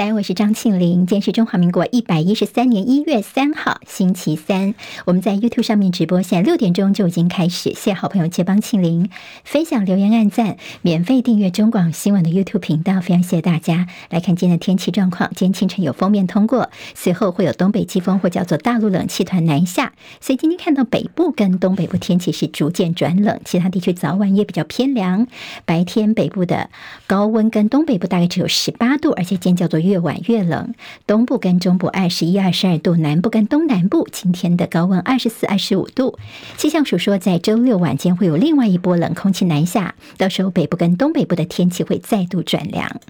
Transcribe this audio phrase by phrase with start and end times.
[0.00, 1.00] 三，我是张庆玲。
[1.00, 4.74] 今天是中华民国一百一十三年一月三号，星期三。
[5.04, 7.74] 我们在 YouTube 上面直播，现在六点钟就已经开始。
[7.74, 9.10] 谢谢好朋友接帮庆玲
[9.44, 13.88] 分享、留言、按赞、免费订阅中广新闻的 YouTube 频道，非常谢谢大家。
[14.08, 19.92] 来看今天的天气状况，今天清晨有锋面通过，随后会有东北季风或叫做大陆冷气团南下，
[20.22, 25.26] 所以今天看到北部跟东北部天气是逐渐转冷，其他地区早晚也比较偏凉。
[25.66, 26.70] 白天北部的
[27.06, 29.89] 高温跟东北部大概只有十八度，而且今天叫做。
[29.90, 30.72] 越晚越冷，
[31.04, 36.16] 东部跟中部二十一、二十二度，南部跟东南部今天的高温二十四、二十五度。
[36.56, 43.00] 气象署说，在周六晚间会有另外一波冷空气南下，到时候北部跟东北部的天气会再度转凉。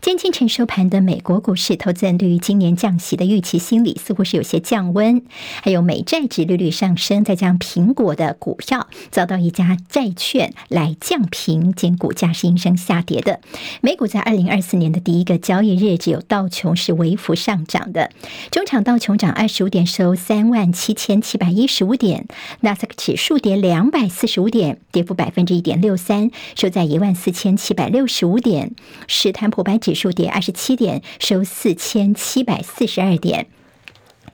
[0.00, 5.22] 今天清晨收盘的美国股市，投资人对于今年降息的预期心理似乎是有些降温，
[5.60, 13.40] 还有美债殖利率上升，再加上苹果的股票遭到一家债券来降评，今股价是应声下跌的。
[13.80, 18.12] 美股在二零二四年的第一个交易日，只有道琼是微幅上涨的，
[18.52, 22.22] 中场道琼涨二十五点，收三万七千七百一十五点；
[22.60, 28.68] 纳斯达克指数跌两百四十五点，跌幅百分之一点六三，收在一万四千七百六十五点；
[29.08, 33.46] 史坦普白指数跌二十七点，收四千七百四十二点。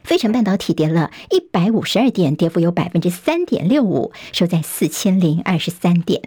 [0.05, 6.21] 费城半导体跌了一百五十二点，跌幅有百分之三点六五，收在四千零二十三点。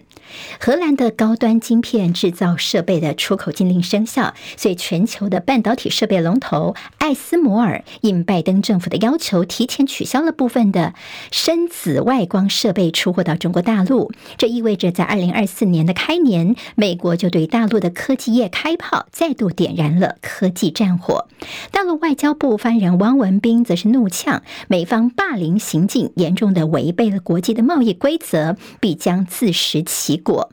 [0.59, 10.93] 荷兰的高端晶片制造设备的出口禁令生效，所以全球的半导体设备龙头艾斯摩尔应拜登政府的要求，提前取消了部分的
[11.31, 14.11] 深紫外光设备出货到中国大陆。
[14.37, 21.27] 这意味着在二零二四年的开年，美国就对大陆的科技业开炮，再度点燃了科技战火。
[21.71, 30.49] 大陆外交部发言人汪文斌则是怒呛，美方霸凌行径严重的违背了国际的贸易规则，必将自食其果。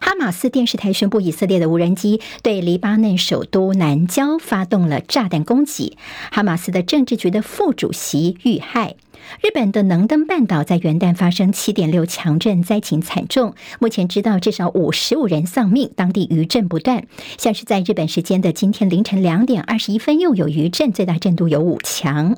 [0.00, 5.98] 哈马斯电视台宣布，以色列的无人机对黎巴嫩首都南郊发动了炸弹攻击，
[6.30, 8.94] 哈马斯的政治局的副主席遇害。
[9.40, 13.54] 日本的能登半岛在元旦发生七点六强震，灾情惨重。
[13.78, 17.04] 目前知道至少五十五人丧命，当地余震不断。
[17.38, 22.36] 像是在日本时间的今天凌晨两点二十一分，又有余震，最大震度有五强。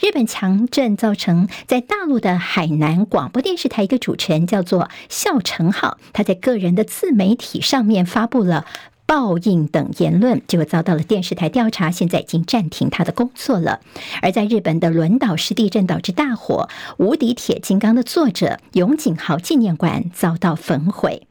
[0.00, 8.66] 日本强震造成在大陆的海南广播电视台一个主持人叫做孝成浩，他在个人的自媒体上面发布了。
[9.12, 13.80] 报应等言论，结果遭到了电视台调查，现在已经暂停他的工作了。
[14.22, 21.26] 而在日本的轮岛市地震导致大火，《无敌铁金刚》的作者永井豪纪念馆遭到焚毁。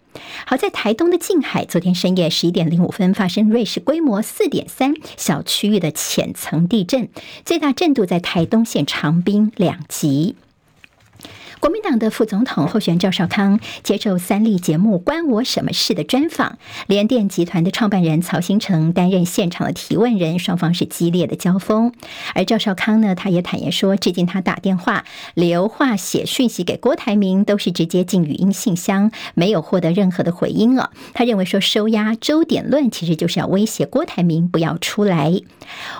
[0.46, 7.09] 好在台东的近海，昨天深夜十一点零五分发生芮氏规模四点三小区域的浅层地震，
[7.44, 10.36] 最大震度在台东县长滨两级。
[11.61, 16.57] 国民党的副总统候选人赵少康接受三立节目《关我什么事》的专访，
[16.88, 21.94] 联电集团的创办人曹兴诚担任现场的提问人，双方是激烈的交锋。
[22.33, 25.05] 而赵少康呢，他也坦言说，至今他打电话、
[25.35, 30.89] 留话、写讯息给郭台铭，都是直接进语音信箱，没有获得任何的回音哦。
[31.13, 35.39] 他认为说，收押周点论其实就是要威胁郭台铭不要出来。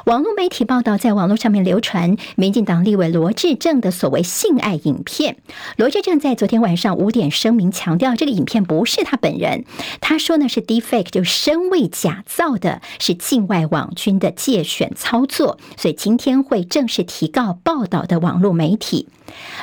[0.06, 5.38] 网络媒体报道，在网络上面流传民进党立委罗志正的所谓性爱影片。
[5.78, 9.66] 罗志正在昨天晚上五点声明强调，这个影片不是他本人。
[10.00, 19.08] 他说呢是 deepfake，就声位假造的，是境外网军的借选操作，所以今天会正式提告报道的网络媒体。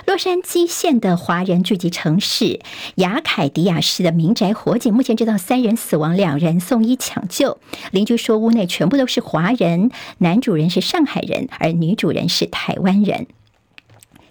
[0.07, 2.61] 洛杉矶县的华人聚集城市
[2.95, 7.59] 雅凯迪亚市的民宅火警，目前知道三人死亡，两人送医抢救。
[7.91, 13.27] 邻居说屋内全部都是华人，男主人是上海人，而女主人是台湾人。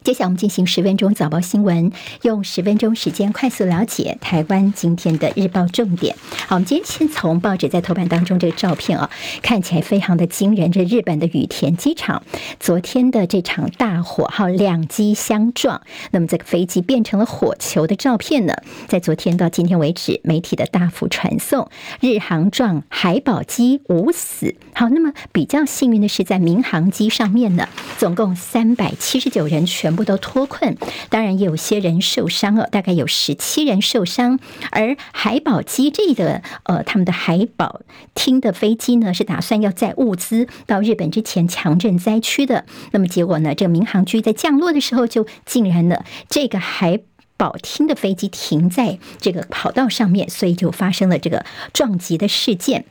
[0.07, 1.91] 接下来我们进行十分钟早报新闻，
[2.21, 6.15] 用十分钟时间快速了解台湾今天的日报重点。
[6.47, 9.09] 好，我们今天先从报纸在头版当中这个照片啊，
[9.41, 10.71] 看起来非常的惊人。
[10.71, 12.23] 这日本的羽田机场
[12.57, 15.81] 昨天的这场大火，哈，两机相撞，
[16.11, 18.53] 那么这个飞机变成了火球的照片呢，
[18.87, 24.55] 在昨天到今天为止，媒体的大幅传送，日航撞海保机无死。
[24.73, 27.67] 好，那么比较幸运的是，在民航机上面呢，
[27.97, 29.96] 总共三百七十九人全。
[29.97, 30.77] 部都脱困，
[31.09, 34.39] 当然也有些人受伤了，大概有十七人受伤。
[34.71, 37.81] 而海保机这个呃，他们的海保
[38.15, 42.63] 厅的飞机呢，是打算要载物资到日本之前强震灾区的。
[42.91, 47.01] 那么结果呢，这个民航局在降落的时候，就竟然呢，这个海
[47.35, 52.85] 保厅的飞机停在这个跑道上面，所以就发生了这个撞击的事件。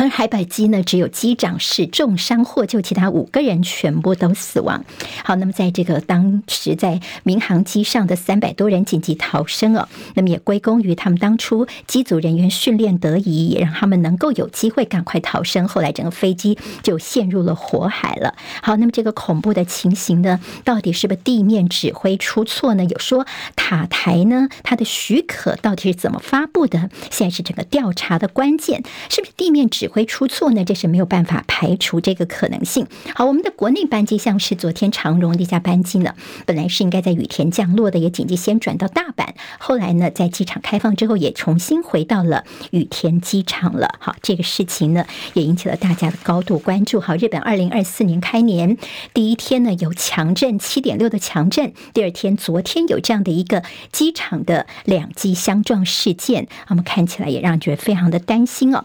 [0.00, 4.82] 而海百基呢，只有机长是重伤获救，其他五个人全部都死亡。
[5.22, 15.68] 好，那么在这个当时在民航机上的三百多人紧急逃生哦，那么也归功于他们当初机组人员训练得宜，也让他们能够有机会赶快逃生。
[15.68, 18.34] 后来整个飞机就陷入了火海了。
[18.62, 22.86] 好，那么这个恐怖的情形呢，到底是不是地面指挥出错呢？
[22.86, 26.88] 有说塔台呢，它的许可到底是怎么发布的？
[27.10, 30.64] 现在是整个调查的关键，是不是地面指会出错呢？
[30.64, 32.86] 这是没有办法排除这个可能性。
[33.14, 36.14] 好，我们的国内班机像是昨天长荣的一架班机呢，
[36.46, 39.26] 本来是应该在羽田降落的，也紧急先转到大阪，
[39.58, 43.96] 后来呢，在机场开放之后，也重新回到了羽田机场了。
[43.98, 45.04] 好，这个事情呢，
[45.34, 47.00] 也引起了大家的高度关注。
[47.00, 48.78] 好，日本二零二四年开年
[49.12, 58.84] 第一天呢，有强震七点六的强震，第二天昨天有这样的一个机场的两机相撞事件，我们看起来也让人觉得非常的担心哦。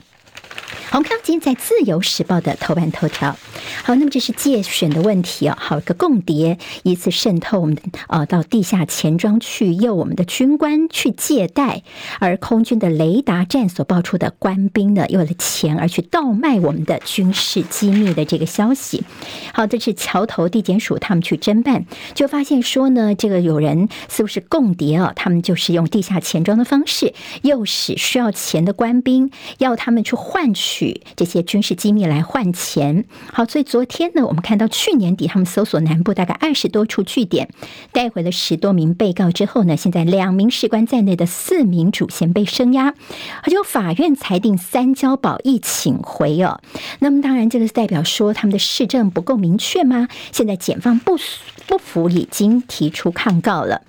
[0.91, 3.37] 我们看到今天在《自由时报》的头版头条，
[3.83, 7.77] 好，那么这是借选的问题啊，好，一个共谍一次渗透我们
[8.07, 11.83] 呃到地下钱庄去诱我们的军官去借贷，
[12.19, 19.03] 而空军的雷达站所爆出的官兵呢，为了钱而去倒卖我们的军事机密的这个消息，
[19.53, 25.11] 好，这是桥头地检署他们去侦办，就发现说呢，这个有人似乎是共谍啊？
[25.15, 31.01] 他们就是用地下钱庄的方式，诱使需要钱的官兵，要他们去换取。
[31.15, 37.49] 这些军事机密来换钱，好，所以昨天呢，我们看到去年底他们搜索南部大概二十多处据点，
[37.91, 42.95] 带回了十多名被告之后呢，现在两名士官在内的四名主嫌被声押，
[43.43, 46.61] 而且法院裁定三交保一请回哦。
[46.99, 50.07] 那么当然，这个是代表说他们的市政不够明确吗？
[50.31, 51.17] 现在检方不
[51.67, 53.81] 不服，已经提出抗告了。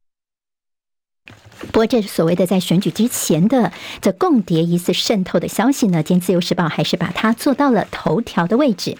[1.72, 8.96] 不过，这所谓的在选举之前的这共谍疑似渗透的消息呢，今天《自由时报》还是把它做到了头条的位置。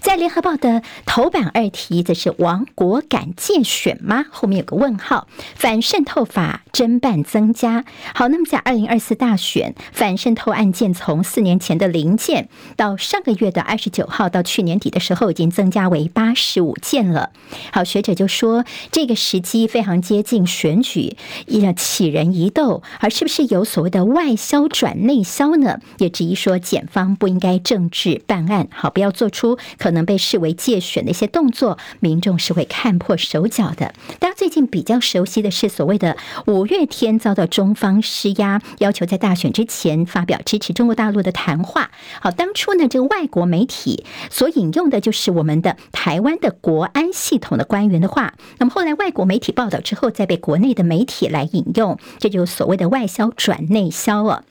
[0.00, 4.24] 在《联合报》的头版二题，则是王国敢借选吗？
[4.30, 5.26] 后面有个问号。
[5.54, 7.84] 反渗透法侦办增加。
[8.14, 17.30] 好，那么在二零二四大选反渗透案件，从四年前的零件，到上个月的二十九号到去年底的时候，已经增加为八十五件了。
[17.72, 21.16] 好，学者就说这个时机非常接近选举，
[21.46, 25.80] 一七起人疑窦，而是不是有所谓的外销转内销呢？
[25.96, 33.92] 也质疑说，检方不应该政治办案，好，不要做出可能被视为借选的一些动作，民众是会看破手脚的。
[34.20, 36.16] 大家最近比较熟悉的是所谓的
[36.46, 41.90] 五月天遭到中方施压，要求在大选之前发表支持中国大陆的谈话。
[42.20, 51.87] 好，当初呢，这个外国媒体所引用的就是我们的台湾的国安系统的官员的话，那么后来外国媒体报道之后，再被国内的媒体来引用。
[52.18, 54.44] 这就是所谓的外销转内销啊。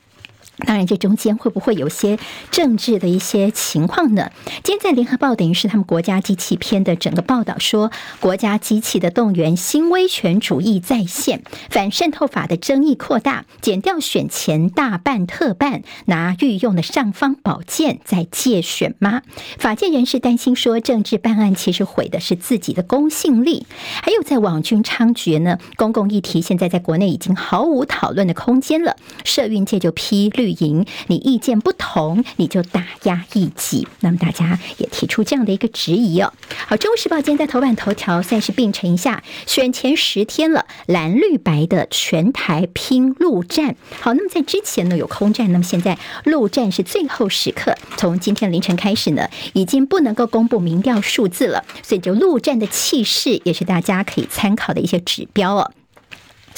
[0.66, 2.18] 当然，这中间会不会有些
[2.50, 4.30] 政治的一些情况呢？
[4.64, 19.22] 今天在联合报，等于是他们国家机器篇的整个报道说，国家机器的动员，新威权主义再现，反渗透法的争议扩大，减掉选前大办特办，拿御用的尚方宝剑在借选吗？
[19.58, 23.66] 法界人士担心说，政治办案其实毁的是自己的公信力。
[24.02, 28.96] 还有在网军猖獗呢，公共议题现在在国内已经毫无讨论的空间了。
[29.24, 30.47] 社运界就批绿。
[30.50, 33.86] 赢，你意见不同，你就打压异己。
[34.00, 36.32] 那么大家也提出这样的一个质疑哦。
[36.66, 43.76] 好，《中国时报》今天在头版头条算是并陈一下，选前十天了，蓝绿白的全台拼陆战。
[44.00, 55.72] 好，那么在之前呢有空战，那么现在陆战是最后时刻，从今天凌晨开始呢，已经不能够公布民调数字了，所以就陆战的气势也是大家可以参考的一些指标哦。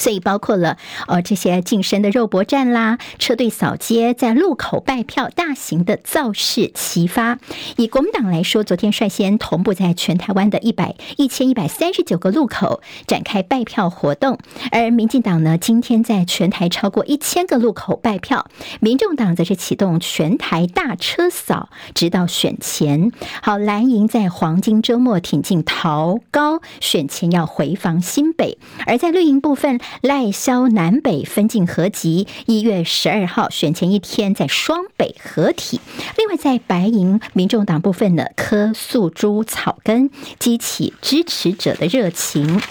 [0.01, 0.77] 所以包括了
[1.07, 7.37] 呃这些近身的肉搏战啦，车队扫街，在路口拜票，大型的造势齐发。
[7.77, 14.39] 以国民党来说，昨天率先同步在全台湾的一百一千一百三十九个路口展开拜票活动，
[14.71, 18.47] 而民进党呢，今天在全台超过一千个路口拜票，
[18.79, 23.11] 民众党则是启动全台大车扫，直到选前。
[23.43, 29.79] 好，蓝营在黄金周末挺进桃高，选前要回防新北，而在绿营部分。
[29.99, 35.81] 赖萧南北分进合集，一月十二号选前一天在双北合体。
[36.17, 42.61] 另外，在白银民众党部分的，柯素珠草根，激起支持者的热情。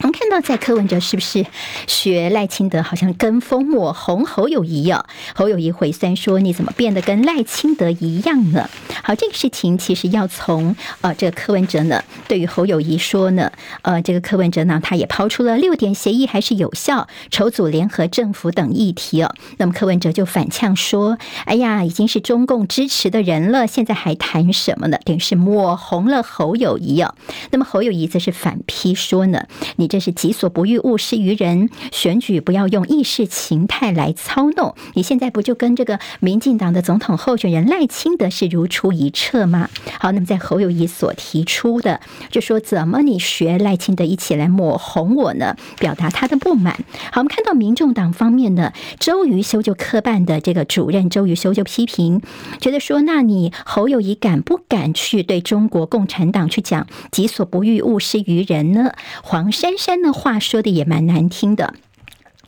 [0.00, 1.44] 我们看到，在柯文哲是不是
[1.88, 5.04] 学赖清德，好像跟风抹红侯友谊啊？
[5.34, 8.70] 侯友谊回酸说：“你怎么变得跟赖清德一样呢？”
[9.02, 13.50] 好，这个事情其实要从呃这个柯文哲呢，对于侯友谊说呢，
[13.82, 19.34] 呃，这个柯文哲呢，他也抛出了六点协议还是有效、筹组联合政府等议题哦。
[19.56, 24.98] 那么柯文哲就反呛说：“哎呀，已经是中共支持的人了，现在还谈什么呢？
[25.04, 27.16] 等于是抹红了侯友谊哦。”
[27.50, 29.42] 那么侯友谊则是反批说呢
[29.74, 31.70] ：“你。”这是己所不欲，勿施于人。
[31.90, 34.74] 选举不要用意识形态来操弄。
[34.94, 39.68] 你现在不就跟这个民进党的总统候选人赖清德是如出一辙吗？
[39.98, 45.56] 好，那么在侯友谊所提出的，就说怎么你学赖清德一起来抹红我呢？
[45.78, 46.74] 表达他的不满。
[47.12, 52.20] 好，我们看到民众党方面呢，周瑜修就科办的这个主任周瑜修就批评，
[52.60, 58.92] 觉得说，那你侯友谊敢不敢去对中国共产党去讲己所不欲，勿施于人呢？
[59.22, 61.74] 黄珊山的话说的也蛮难听的。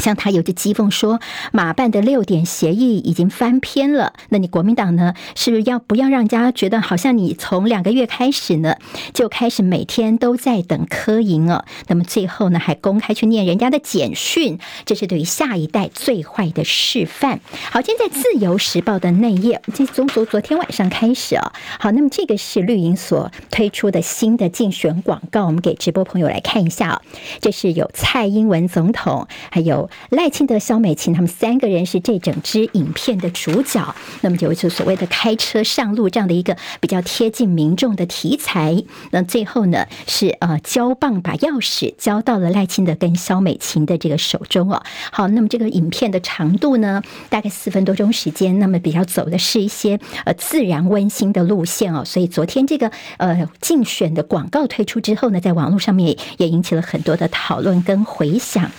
[0.00, 1.20] 像他有着讥讽说，
[1.52, 4.14] 马办的六点协议已经翻篇了。
[4.30, 5.14] 那你国民党呢？
[5.36, 8.76] 是不是要不要让人家觉得好像你从两个月开始呢，
[9.12, 11.64] 就开始每天都在等柯营哦？
[11.88, 17.40] 那么最后呢，还公开去念人家的简讯，这是对于下一代最坏的示范。
[17.70, 21.52] 好，今天在自由时报的内页，这从昨昨天晚上开始啊。
[21.78, 27.02] 好，那么这个是绿营所推出的新的竞选广告，我们给直播朋友来看一下啊。
[27.40, 29.89] 这是有蔡英文总统，还有。
[30.10, 38.82] 赖清德、萧美琴他们三个人是这整支影片的主角，那么就是所谓的开车上路这样的一个比较贴近民众的题材。
[39.10, 44.82] 那最后呢，是呃交棒把钥匙交到了赖清德跟萧美琴的这个手中哦。
[45.12, 52.04] 好，那么这个影片的长度呢，大概四分多钟时间，那么比较走的是一些呃自然温馨的路线哦。
[52.04, 58.70] 所以昨天这个呃竞选的广告推出之后呢，在网络上面也引起了很多的讨论跟回响。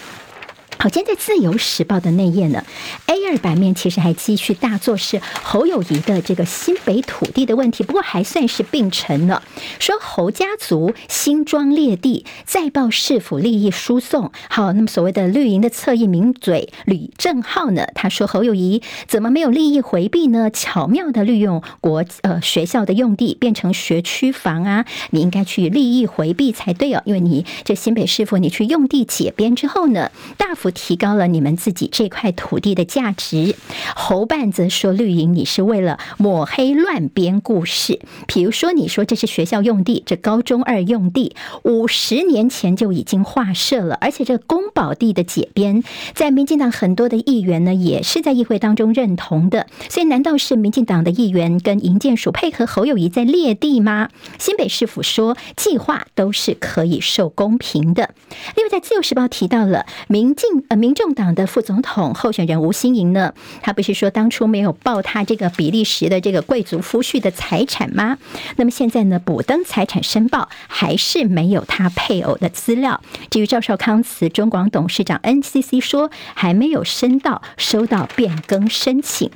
[0.82, 2.66] 好，今天在《自由时报》的内页呢
[3.06, 9.44] ，A 二版面其实还继续大作是侯友谊的这个新北土地的问题，不过还算是并成了。
[9.78, 14.32] 说侯家族新庄猎地再报市府利益输送。
[14.50, 20.50] 好，那么所谓的绿营的侧翼名嘴吕正浩呢，他说侯友谊怎么没有利益回避呢？
[20.50, 30.10] 巧妙的利用国呃学校的用地变成学区房啊，你应该去利益回避才对哦，因为你这新北市府你去用地解编之后呢，
[30.40, 30.71] 大幅。
[30.72, 33.56] 提高了你们自己这块土地的价值。
[33.96, 54.10] 侯办则说绿营你是为了抹黑乱编故事，比如说你说这是学校用地，这高中二用地五十年前就已经划设了，而且这公保地的解编，在民进党很多的议员呢也是在议会当中认同的，所以难道是民进党的议员跟营建署配合侯友谊在猎地吗？
[54.40, 58.14] 新北市府说计划都是可以受公平的。
[58.56, 60.61] 另外在自由时报提到了民进。
[60.70, 68.18] 呃，民众党的副总统候选人吴欣盈呢，他不是说当初没有报他这个比利时的这个贵族夫婿的财产吗？
[68.56, 73.02] 那么现在呢，补登财产申报还是没有他配偶的资料。
[73.30, 79.30] 至于赵少康辞中广董事长，NCC 说还没有申到收到变更申请。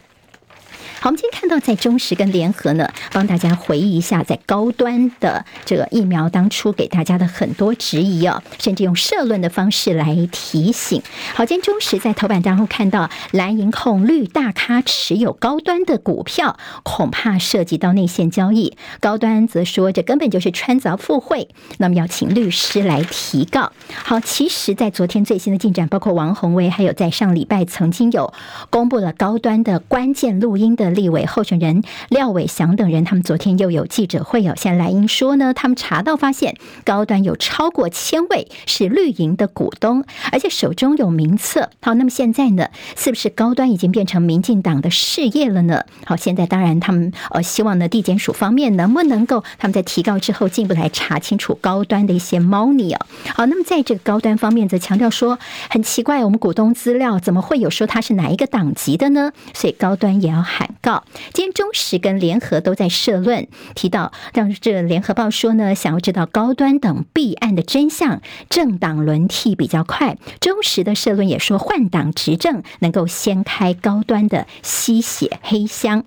[1.06, 11.04] 好，我们今天看到在中时跟联合呢，帮大家回忆一下，在高端的这个疫苗当初给大家的很多质疑啊，甚至用社论的方式来提醒。
[11.36, 18.76] 好，今天中时在头版当中看到蓝银控绿大咖持有高端的股票，恐怕涉及到内线交易。
[19.00, 23.72] 高端则说这根本就是穿凿附会，那么要请律师来提告。
[24.04, 28.34] 好，其实，在昨天最新的进展，包括王宏威，还有在上礼拜曾经有
[28.72, 30.95] 公布了高端的关键录音的。
[30.96, 34.54] 立委候选人廖伟翔等人，他们昨天又有记者会哦。
[34.56, 41.70] 现在蓝营说呢，他们查到发现高端有超过千位是绿营的股东，而且手中有名册。
[41.82, 45.84] 好，那么现在呢，是不是高端已经变成民进党的事业了呢？
[46.06, 53.06] 好，现在当然他们呃希望呢，地检署方面能不能够他们在提告之后进一步来查清楚高端的一些猫腻哦。
[53.36, 55.38] 好，那么在这个高端方面则强调说，
[55.70, 59.32] 很奇怪，我们股东资料怎么会有说他是哪一个党籍的呢？
[59.54, 60.70] 所以高端也要喊。
[60.86, 70.18] 告，今天中时跟联合都在社论提到，让这联合报说呢，想要知道高端等弊案的真相，政党轮替比较快。
[70.40, 76.04] 中时的社论也说，换党执政能够掀开高端的吸血黑箱。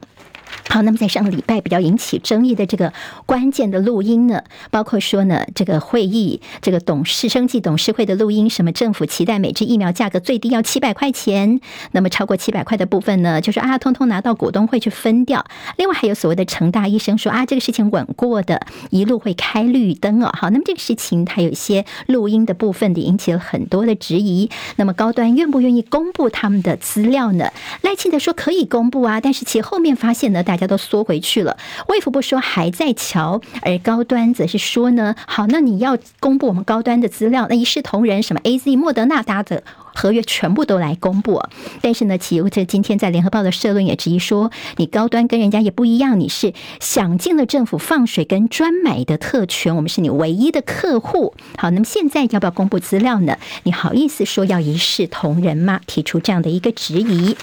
[0.69, 2.93] 好，那么在上个礼拜比较引起争议的这个
[3.27, 11.61] 关键的录音呢，包括说呢，这个会议这个董事生计董事会的录音，什么政府期待每支疫苗价格最低要七百块钱，
[11.93, 15.45] 那么超过七百块的部分呢，就是啊，通通拿到股东会去分掉。
[15.77, 20.31] 另外还有所谓的成大医生说啊，这个事情稳过的，一路会开绿灯哦。
[20.35, 24.51] 好，那么这个事情它有一些录音的部分的引起了很多的质疑。
[24.77, 27.51] 那么高端愿不愿意公布他们的资料呢？
[27.83, 31.57] 赖清德说可以公布啊，但是其后面发现呢，大家都缩回去了。
[31.89, 39.63] 卫福部说还在瞧，而高端则是说呢，好，那你要公布我们高端的资料，那一视同仁，什么 AZ、莫德纳达的
[39.95, 41.43] 合约全部都来公布。
[41.81, 51.35] 但是呢，其实这今天在联合报的社论也质疑说，你高端跟人家也不一样，你是享尽了政府放水跟专买的特权，我们是你唯一的客户。
[51.57, 53.37] 好，那么现在要不要公布资料呢？
[53.65, 55.81] 你好意思说要一视同仁吗？
[55.87, 57.37] 提出这样的一个质疑。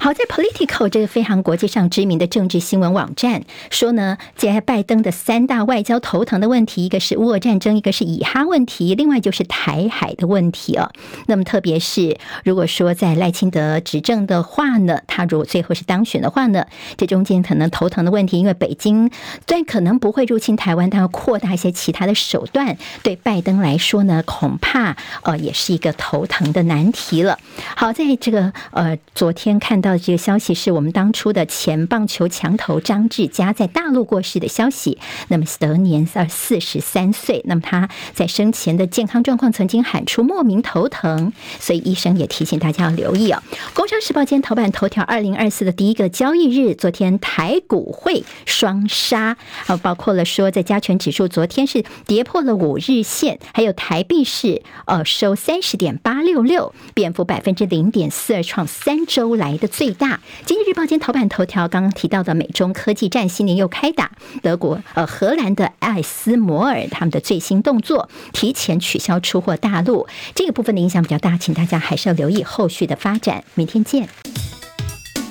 [0.00, 10.92] 好，在 Politico 这个非常国际上知名的政治新闻网站说呢，接拜登的三大外交头疼的问题，一个是乌俄战争，一个是以哈问题，另外就是台海的问题哦。
[11.26, 16.64] 那么特别是如果说在赖清德执政的话呢，他如果最后是当选的话呢，
[16.96, 19.10] 这中间可能头疼的问题，因为北京
[19.48, 27.36] 虽然可能不会入侵台湾，但要扩大一些其他的手段，对拜登来说呢，恐怕呃也是一个头疼的难题了。
[27.74, 29.87] 好，在这个呃昨天看到。
[29.88, 34.98] 到这个消息是我们当初的前棒球强投张志家在大陆过世的消息。
[35.28, 37.40] 那么得年二四十三岁。
[37.46, 43.42] 那么他在生前的健康状况曾经喊出莫名头疼，所以医生也提醒大家要留意哦。
[43.72, 59.77] 工商时报今天头版头条，二零二四的第一个交易日，昨天台股会双杀啊，包括了说在加权指数昨天是跌破了五日线，还有台币是呃收三十点八六六，贬幅百分之零点四二，创三周来的。
[59.78, 60.18] 最大。
[60.44, 64.10] 经济日报今头版头条，刚刚提到的美中科技战新年又开打，
[64.42, 73.44] 德国呃荷兰的艾斯摩尔他们的最新动作，提前取消出货大陆，这个部分的影响比较大，请大家还是要留意后续的发展。
[73.54, 74.08] 明天见。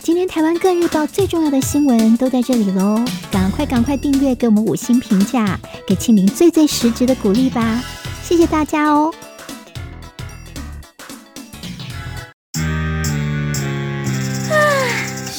[0.01, 7.83] 今天台湾各日报最重要的新闻都在这里喽，赶快赶快订阅，给我们五星评价，给庆明最最实质的鼓励吧，
[8.23, 9.13] 谢谢大家哦。